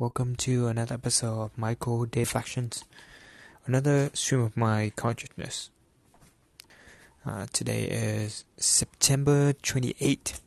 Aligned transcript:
Welcome 0.00 0.34
to 0.36 0.68
another 0.68 0.94
episode 0.94 1.42
of 1.42 1.58
Michael 1.58 2.06
Day 2.06 2.20
Reflections, 2.20 2.84
another 3.66 4.08
stream 4.14 4.40
of 4.40 4.56
my 4.56 4.90
consciousness. 4.96 5.68
Uh, 7.26 7.44
today 7.52 7.82
is 7.82 8.46
September 8.56 9.52
28th, 9.52 10.40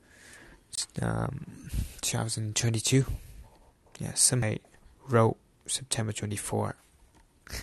um, 1.04 1.70
2022. 2.02 3.06
Yeah, 4.00 4.16
somebody 4.16 4.60
wrote 5.08 5.38
September 5.68 6.12
24. 6.12 6.76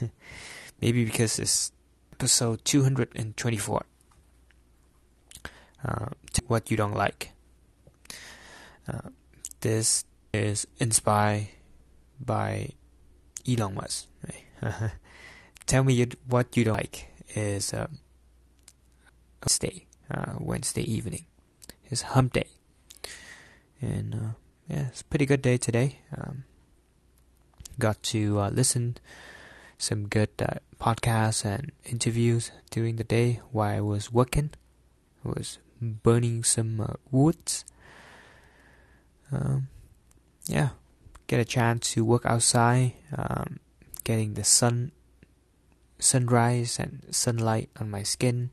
Maybe 0.80 1.04
because 1.04 1.40
it's 1.40 1.72
episode 2.12 2.64
224. 2.66 3.84
Uh, 5.84 6.06
what 6.46 6.70
you 6.70 6.76
don't 6.76 6.94
like. 6.94 7.32
Uh, 8.86 9.08
this 9.60 10.04
is 10.32 10.68
inspired 10.78 11.48
by 12.20 12.70
Elon 13.48 13.74
Musk. 13.74 14.06
Tell 15.66 15.84
me 15.84 16.06
what 16.26 16.56
you 16.56 16.64
don't 16.64 16.74
like 16.74 17.08
is 17.34 17.72
um, 17.72 17.98
Wednesday, 19.42 19.86
uh, 20.10 20.34
Wednesday 20.38 20.82
evening. 20.82 21.26
It's 21.90 22.02
hump 22.02 22.34
day. 22.34 22.48
And 23.80 24.14
uh, 24.14 24.18
yeah, 24.68 24.88
it's 24.88 25.00
a 25.00 25.04
pretty 25.04 25.26
good 25.26 25.42
day 25.42 25.56
today. 25.56 26.00
Um, 26.16 26.44
got 27.78 28.02
to 28.04 28.40
uh, 28.40 28.50
listen 28.50 28.96
some 29.78 30.08
good 30.08 30.30
uh, 30.38 30.60
podcasts 30.78 31.44
and 31.44 31.72
interviews 31.84 32.50
during 32.70 32.96
the 32.96 33.04
day 33.04 33.40
while 33.50 33.76
I 33.76 33.80
was 33.80 34.12
working. 34.12 34.50
I 35.24 35.30
was 35.30 35.58
burning 35.80 36.44
some 36.44 36.80
uh, 36.80 36.94
woods. 37.10 37.64
Um, 39.32 39.68
yeah, 40.46 40.70
get 41.30 41.38
a 41.38 41.44
chance 41.44 41.92
to 41.92 42.04
work 42.04 42.26
outside, 42.26 42.92
um, 43.16 43.60
getting 44.02 44.34
the 44.34 44.42
sun, 44.42 44.90
sunrise 46.00 46.76
and 46.76 47.06
sunlight 47.12 47.70
on 47.78 47.88
my 47.88 48.02
skin. 48.02 48.50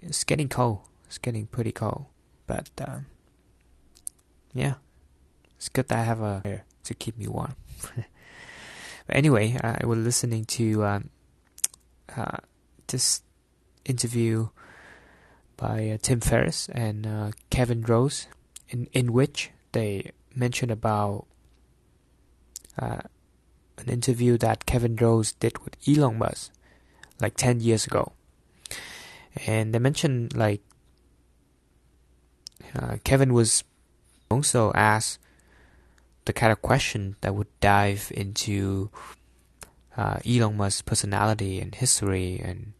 It's 0.00 0.22
getting 0.22 0.48
cold. 0.48 0.86
It's 1.06 1.18
getting 1.18 1.46
pretty 1.48 1.72
cold, 1.72 2.06
but 2.46 2.70
um, 2.86 3.06
yeah, 4.54 4.74
it's 5.56 5.68
good 5.68 5.88
that 5.88 5.98
I 5.98 6.04
have 6.04 6.20
a 6.20 6.62
to 6.84 6.94
keep 6.94 7.18
me 7.18 7.26
warm. 7.26 7.56
but 7.96 8.06
anyway, 9.16 9.58
I 9.60 9.84
was 9.84 9.98
listening 9.98 10.44
to 10.44 10.84
um, 10.84 11.10
uh, 12.16 12.38
this 12.86 13.22
interview 13.84 14.50
by 15.56 15.90
uh, 15.90 15.98
Tim 16.00 16.20
Ferriss 16.20 16.68
and 16.68 17.06
uh, 17.08 17.30
Kevin 17.50 17.82
Rose, 17.82 18.28
in 18.68 18.86
in 18.92 19.12
which 19.12 19.50
they 19.72 20.12
mentioned 20.32 20.70
about 20.70 21.26
uh, 22.78 22.98
an 23.78 23.88
interview 23.88 24.38
that 24.38 24.66
Kevin 24.66 24.96
Rose 24.96 25.32
did 25.32 25.58
with 25.64 25.76
Elon 25.86 26.18
Musk 26.18 26.52
like 27.20 27.36
10 27.36 27.60
years 27.60 27.86
ago. 27.86 28.12
And 29.46 29.74
they 29.74 29.78
mentioned 29.78 30.34
like 30.34 30.62
uh, 32.74 32.96
Kevin 33.04 33.32
was 33.32 33.64
also 34.30 34.72
asked 34.74 35.18
the 36.24 36.32
kind 36.32 36.52
of 36.52 36.62
question 36.62 37.16
that 37.20 37.34
would 37.34 37.48
dive 37.60 38.10
into 38.14 38.90
uh, 39.96 40.18
Elon 40.26 40.56
Musk's 40.56 40.82
personality 40.82 41.60
and 41.60 41.74
history 41.74 42.40
and 42.42 42.72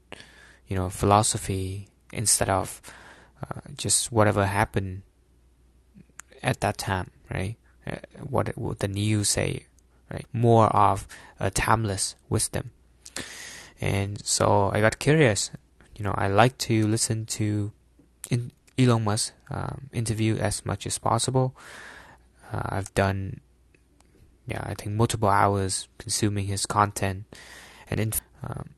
you 0.66 0.76
know 0.76 0.90
philosophy 0.90 1.88
instead 2.12 2.48
of 2.48 2.82
uh, 3.42 3.60
just 3.76 4.10
whatever 4.10 4.46
happened 4.46 5.02
at 6.42 6.60
that 6.60 6.78
time, 6.78 7.10
right? 7.30 7.56
Uh, 7.86 7.96
what, 8.20 8.56
what 8.56 8.80
the 8.80 8.88
news 8.88 9.28
say 9.28 9.66
right? 10.10 10.26
More 10.32 10.66
of 10.66 11.06
a 11.40 11.50
timeless 11.50 12.16
wisdom. 12.28 12.70
And 13.80 14.24
so 14.24 14.70
I 14.72 14.80
got 14.80 14.98
curious. 14.98 15.50
You 15.96 16.04
know, 16.04 16.14
I 16.16 16.28
like 16.28 16.58
to 16.58 16.86
listen 16.86 17.26
to 17.26 17.72
Elon 18.78 19.04
Musk 19.04 19.32
um, 19.50 19.88
interview 19.92 20.36
as 20.36 20.64
much 20.64 20.86
as 20.86 20.98
possible. 20.98 21.56
Uh, 22.52 22.62
I've 22.64 22.92
done, 22.94 23.40
yeah, 24.46 24.62
I 24.62 24.74
think 24.74 24.96
multiple 24.96 25.28
hours 25.28 25.88
consuming 25.98 26.46
his 26.46 26.66
content, 26.66 27.24
and 27.90 28.00
in, 28.00 28.12
um, 28.42 28.70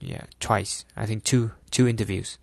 yeah, 0.00 0.22
twice. 0.40 0.84
I 0.96 1.06
think 1.06 1.24
two 1.24 1.52
two 1.70 1.88
interviews. 1.88 2.38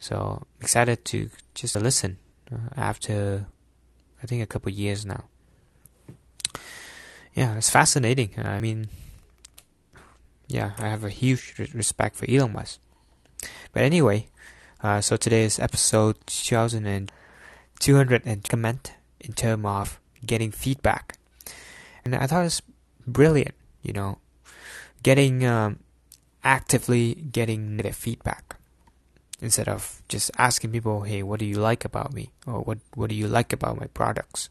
So 0.00 0.46
excited 0.60 1.04
to 1.06 1.30
just 1.54 1.74
listen 1.74 2.18
uh, 2.52 2.68
after, 2.76 3.46
I 4.22 4.26
think 4.26 4.42
a 4.42 4.46
couple 4.46 4.70
years 4.70 5.06
now 5.06 5.24
yeah, 7.36 7.54
it's 7.56 7.68
fascinating. 7.68 8.30
I 8.42 8.60
mean, 8.60 8.88
yeah, 10.48 10.72
I 10.78 10.88
have 10.88 11.04
a 11.04 11.10
huge 11.10 11.54
respect 11.74 12.16
for 12.16 12.24
Elon 12.28 12.54
Musk. 12.54 12.80
But 13.74 13.82
anyway, 13.82 14.28
uh, 14.82 15.02
so 15.02 15.18
today 15.18 15.44
is 15.44 15.58
episode 15.58 16.16
2200 16.26 18.22
and 18.24 18.42
comment 18.42 18.94
in 19.20 19.34
term 19.34 19.66
of 19.66 20.00
getting 20.24 20.50
feedback. 20.50 21.18
And 22.06 22.14
I 22.16 22.26
thought 22.26 22.46
it's 22.46 22.62
brilliant, 23.06 23.54
you 23.82 23.92
know, 23.92 24.16
getting 25.02 25.44
um, 25.44 25.80
actively 26.42 27.14
getting 27.14 27.76
negative 27.76 27.96
feedback 27.96 28.56
instead 29.42 29.68
of 29.68 30.00
just 30.08 30.30
asking 30.38 30.72
people, 30.72 31.02
hey, 31.02 31.22
what 31.22 31.38
do 31.38 31.44
you 31.44 31.56
like 31.56 31.84
about 31.84 32.14
me? 32.14 32.30
Or 32.46 32.60
what, 32.62 32.78
what 32.94 33.10
do 33.10 33.14
you 33.14 33.28
like 33.28 33.52
about 33.52 33.78
my 33.78 33.88
products? 33.88 34.48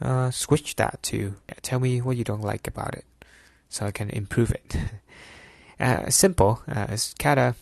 Uh, 0.00 0.30
switch 0.30 0.76
that 0.76 1.02
to 1.04 1.36
tell 1.62 1.80
me 1.80 2.00
what 2.00 2.16
you 2.16 2.24
don't 2.24 2.42
like 2.42 2.66
about 2.68 2.94
it 2.94 3.04
so 3.68 3.86
I 3.86 3.90
can 3.90 4.10
improve 4.10 4.50
it. 4.50 4.76
uh, 5.80 6.10
simple. 6.10 6.62
Uh, 6.68 6.86
it's 6.90 7.14
kind 7.14 7.40
of, 7.40 7.56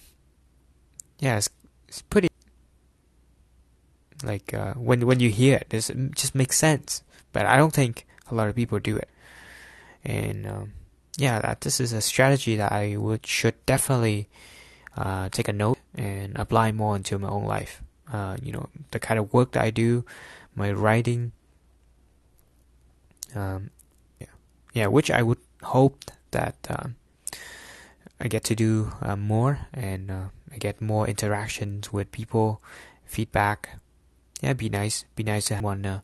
yeah, 1.18 1.36
it's, 1.38 1.48
it's 1.88 2.02
pretty, 2.02 2.28
like, 4.22 4.52
uh, 4.52 4.74
when, 4.74 5.06
when 5.06 5.20
you 5.20 5.30
hear 5.30 5.56
it, 5.56 5.72
it 5.72 6.14
just 6.14 6.34
makes 6.34 6.58
sense. 6.58 7.02
But 7.32 7.46
I 7.46 7.56
don't 7.56 7.72
think 7.72 8.06
a 8.30 8.34
lot 8.34 8.48
of 8.48 8.54
people 8.54 8.78
do 8.78 8.96
it. 8.96 9.08
And, 10.04 10.46
um, 10.46 10.72
yeah, 11.16 11.40
that 11.40 11.60
this 11.62 11.80
is 11.80 11.92
a 11.92 12.00
strategy 12.00 12.56
that 12.56 12.72
I 12.72 12.96
would 12.96 13.26
should 13.26 13.54
definitely 13.66 14.28
uh, 14.96 15.28
take 15.30 15.48
a 15.48 15.52
note 15.52 15.78
and 15.94 16.36
apply 16.36 16.72
more 16.72 16.96
into 16.96 17.18
my 17.18 17.28
own 17.28 17.44
life. 17.44 17.82
Uh, 18.12 18.36
you 18.42 18.52
know, 18.52 18.68
the 18.90 18.98
kind 18.98 19.18
of 19.18 19.32
work 19.32 19.52
that 19.52 19.64
I 19.64 19.70
do, 19.70 20.04
my 20.54 20.70
writing, 20.72 21.32
um, 23.34 23.70
yeah, 24.20 24.26
yeah, 24.72 24.86
which 24.86 25.10
I 25.10 25.22
would 25.22 25.38
hope 25.62 26.04
that 26.30 26.56
um, 26.68 26.96
I 28.20 28.28
get 28.28 28.44
to 28.44 28.54
do 28.54 28.92
uh, 29.00 29.16
more 29.16 29.66
and 29.72 30.10
uh, 30.10 30.24
I 30.52 30.58
get 30.58 30.80
more 30.80 31.06
interactions 31.06 31.92
with 31.92 32.12
people, 32.12 32.62
feedback. 33.04 33.80
Yeah, 34.40 34.52
be 34.52 34.68
nice. 34.68 35.04
Be 35.16 35.22
nice 35.22 35.46
to 35.46 35.56
have 35.56 35.64
one 35.64 35.84
uh, 35.84 36.00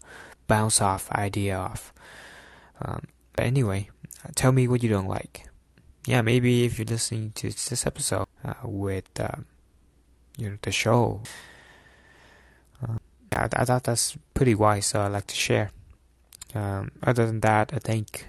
bounce 0.47 0.81
off 0.81 1.11
idea 1.13 1.57
off. 1.57 1.93
Um, 2.81 3.07
but 3.35 3.45
anyway, 3.45 3.91
uh, 4.25 4.31
tell 4.35 4.53
me 4.53 4.67
what 4.67 4.83
you 4.83 4.89
don't 4.89 5.09
like. 5.09 5.47
Yeah, 6.07 6.23
maybe 6.23 6.65
if 6.65 6.79
you're 6.79 6.87
listening 6.87 7.33
to 7.37 7.49
this 7.51 7.87
episode 7.87 8.27
uh, 8.45 8.55
with 8.65 9.09
um, 9.21 9.47
you 10.37 10.51
know 10.51 10.57
the 10.63 10.73
show. 10.73 11.23
Uh, 12.83 12.99
I, 13.33 13.49
I 13.53 13.65
thought 13.65 13.85
that's 13.85 14.17
pretty 14.35 14.55
wise, 14.55 14.87
so 14.87 15.03
I'd 15.03 15.13
like 15.13 15.27
to 15.29 15.37
share. 15.37 15.71
Um, 16.55 16.91
other 17.03 17.27
than 17.27 17.41
that, 17.41 17.73
I 17.73 17.79
think 17.79 18.29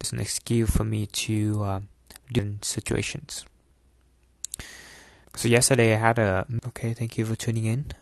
it's 0.00 0.12
an 0.12 0.20
excuse 0.20 0.70
for 0.70 0.84
me 0.84 1.06
to 1.06 1.64
uh, 1.64 1.80
different 2.32 2.64
situations. 2.64 3.44
So 5.34 5.48
yesterday 5.48 5.92
I 5.94 5.98
had 5.98 6.18
a 6.18 6.46
okay. 6.68 6.94
Thank 6.94 7.18
you 7.18 7.26
for 7.26 7.36
tuning 7.36 7.66
in. 7.66 7.92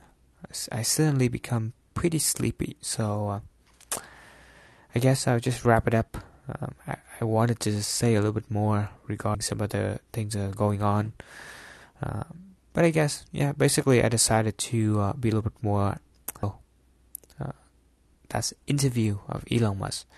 I 0.71 0.83
suddenly 0.83 1.29
become 1.29 1.73
pretty 1.95 2.19
sleepy, 2.19 2.77
so 2.81 3.41
uh, 3.93 4.01
I 4.95 4.99
guess 5.01 5.27
I'll 5.27 5.41
just 5.41 5.65
wrap 5.65 5.89
it 5.89 5.95
up. 5.95 6.17
Um, 6.47 6.75
I, 6.87 6.97
I, 7.21 7.25
wanted 7.25 7.59
to 7.61 7.83
say 7.83 8.15
a 8.15 8.19
little 8.19 8.35
bit 8.35 8.51
more 8.51 8.91
regarding 9.09 9.41
some 9.41 9.63
of 9.63 9.71
the 9.71 9.99
things 10.13 10.35
that 10.35 10.51
are 10.51 10.55
going 10.55 10.83
on, 10.83 11.15
uh, 12.03 12.25
but 12.75 12.85
I 12.85 12.91
guess 12.91 13.25
yeah. 13.33 13.53
Basically, 13.53 14.05
I 14.05 14.09
decided 14.09 14.59
to 14.71 15.01
uh, 15.01 15.13
be 15.15 15.31
a 15.31 15.33
little 15.35 15.51
bit 15.51 15.63
more 15.63 15.99
that's 18.35 18.53
interview 18.67 19.19
of 19.29 19.45
Elon 19.47 19.79
Musk. 19.79 20.11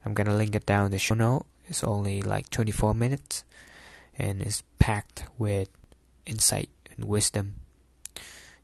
I'm 0.00 0.14
gonna 0.14 0.34
link 0.34 0.56
it 0.56 0.64
down 0.64 0.90
the 0.90 0.98
show 0.98 1.14
note. 1.14 1.44
It's 1.66 1.84
only 1.84 2.22
like 2.22 2.48
24 2.48 2.94
minutes, 2.94 3.44
and 4.16 4.40
it's 4.40 4.64
packed 4.78 5.24
with 5.36 5.68
insight 6.24 6.70
and 6.96 7.04
wisdom. 7.04 7.56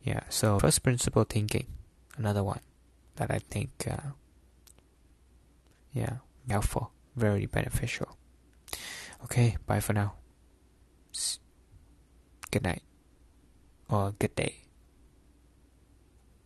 Yeah. 0.02 0.20
So 0.30 0.58
first 0.58 0.82
principle 0.82 1.24
thinking, 1.24 1.66
another 2.16 2.42
one 2.42 2.60
that 3.16 3.30
I 3.30 3.40
think, 3.40 3.70
uh, 3.84 4.16
yeah, 5.92 6.24
helpful, 6.48 6.90
very 7.14 7.44
beneficial. 7.44 8.16
Okay. 9.24 9.58
Bye 9.66 9.80
for 9.80 9.92
now. 9.92 10.14
Good 12.50 12.62
night 12.62 12.82
or 13.90 14.12
good 14.18 14.34
day. 14.34 14.63